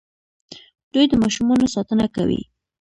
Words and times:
دوی 0.93 1.05
د 1.09 1.13
ماشومانو 1.23 1.65
ساتنه 1.75 2.05
کوي. 2.15 2.41